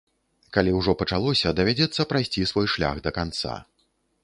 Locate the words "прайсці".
2.15-2.49